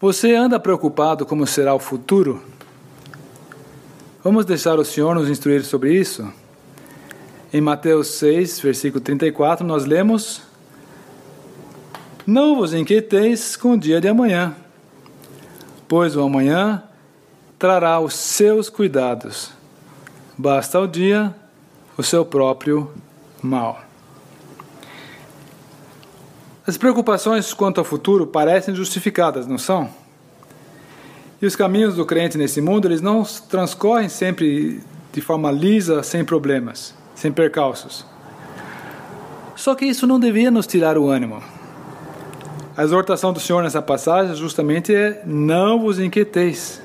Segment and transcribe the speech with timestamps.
[0.00, 2.42] Você anda preocupado como será o futuro?
[4.24, 6.32] Vamos deixar o Senhor nos instruir sobre isso?
[7.52, 10.40] Em Mateus 6, versículo 34, nós lemos:
[12.26, 14.56] Não vos inquieteis com o dia de amanhã,
[15.86, 16.82] pois o amanhã
[17.58, 19.50] trará os seus cuidados.
[20.38, 21.34] Basta ao dia
[21.98, 22.90] o seu próprio
[23.42, 23.89] mal.
[26.70, 29.90] As preocupações quanto ao futuro parecem justificadas, não são?
[31.42, 34.80] E os caminhos do crente nesse mundo, eles não transcorrem sempre
[35.12, 38.06] de forma lisa, sem problemas, sem percalços.
[39.56, 41.42] Só que isso não devia nos tirar o ânimo.
[42.76, 46.80] A exortação do Senhor nessa passagem justamente é: não vos inquieteis,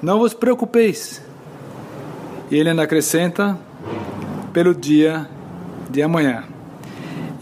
[0.00, 1.20] não vos preocupeis.
[2.50, 3.54] E ele ainda acrescenta:
[4.54, 5.28] pelo dia
[5.90, 6.55] de amanhã.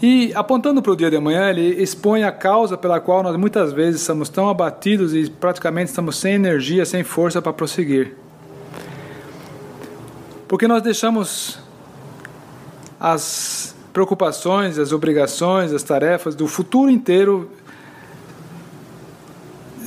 [0.01, 3.71] E apontando para o dia de amanhã, ele expõe a causa pela qual nós muitas
[3.71, 8.15] vezes estamos tão abatidos e praticamente estamos sem energia, sem força para prosseguir.
[10.47, 11.59] Porque nós deixamos
[12.99, 17.49] as preocupações, as obrigações, as tarefas do futuro inteiro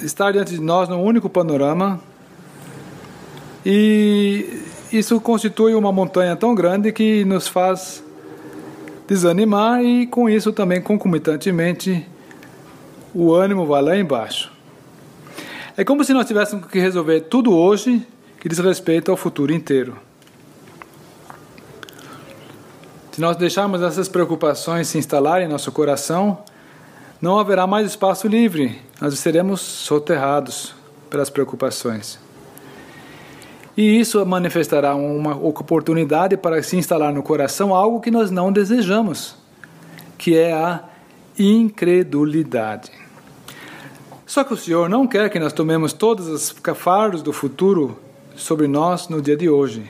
[0.02, 2.00] estar diante de nós num único panorama.
[3.64, 8.02] E isso constitui uma montanha tão grande que nos faz
[9.08, 12.06] desanimar e com isso também concomitantemente
[13.14, 14.52] o ânimo vai lá embaixo.
[15.76, 18.06] É como se nós tivéssemos que resolver tudo hoje
[18.38, 19.96] que diz respeito ao futuro inteiro.
[23.10, 26.38] Se nós deixarmos essas preocupações se instalarem em nosso coração,
[27.20, 30.74] não haverá mais espaço livre, nós seremos soterrados
[31.08, 32.18] pelas preocupações.
[33.78, 39.36] E isso manifestará uma oportunidade para se instalar no coração algo que nós não desejamos,
[40.18, 40.82] que é a
[41.38, 42.90] incredulidade.
[44.26, 47.96] Só que o Senhor não quer que nós tomemos todos os fardos do futuro
[48.34, 49.88] sobre nós no dia de hoje.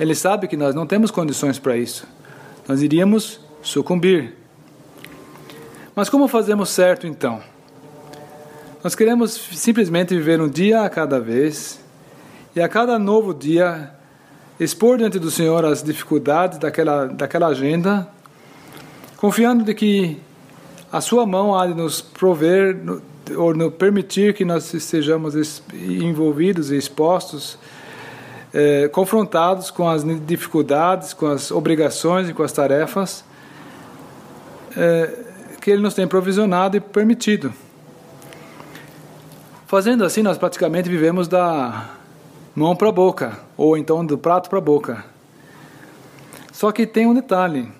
[0.00, 2.04] Ele sabe que nós não temos condições para isso.
[2.66, 4.34] Nós iríamos sucumbir.
[5.94, 7.40] Mas como fazemos certo então?
[8.82, 11.85] Nós queremos simplesmente viver um dia a cada vez
[12.56, 13.90] e a cada novo dia
[14.58, 18.08] expor diante do Senhor as dificuldades daquela, daquela agenda,
[19.18, 20.18] confiando de que
[20.90, 22.78] a sua mão há de nos prover
[23.36, 27.58] ou nos permitir que nós estejamos envolvidos e expostos,
[28.54, 33.22] eh, confrontados com as dificuldades, com as obrigações e com as tarefas
[34.74, 35.10] eh,
[35.60, 37.52] que Ele nos tem provisionado e permitido.
[39.66, 41.95] Fazendo assim, nós praticamente vivemos da
[42.56, 45.04] mão para a boca, ou então do prato para a boca.
[46.50, 47.70] Só que tem um detalhe: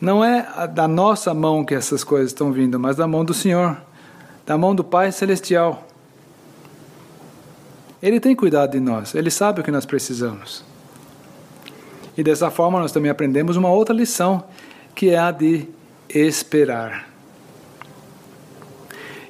[0.00, 3.80] não é da nossa mão que essas coisas estão vindo, mas da mão do Senhor,
[4.44, 5.86] da mão do Pai Celestial.
[8.02, 10.64] Ele tem cuidado de nós, ele sabe o que nós precisamos.
[12.18, 14.44] E dessa forma nós também aprendemos uma outra lição,
[14.94, 15.68] que é a de
[16.08, 17.13] esperar.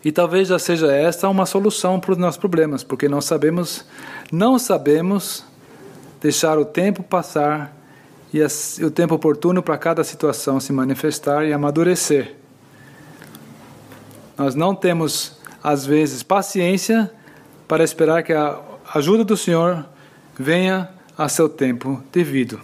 [0.04, 3.84] E talvez já seja esta uma solução para os nossos problemas, porque nós sabemos
[4.30, 5.44] não sabemos
[6.20, 7.74] deixar o tempo passar
[8.32, 8.42] e
[8.84, 12.34] o tempo oportuno para cada situação se manifestar e amadurecer.
[14.36, 17.10] Nós não temos, às vezes, paciência
[17.68, 18.58] para esperar que a
[18.92, 19.86] ajuda do Senhor
[20.36, 22.60] venha a seu tempo devido.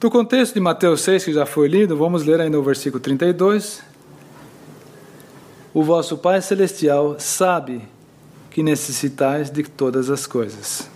[0.00, 3.82] Do contexto de Mateus 6, que já foi lido, vamos ler ainda o versículo 32.
[5.76, 7.82] O vosso Pai Celestial sabe
[8.50, 10.88] que necessitais de todas as coisas.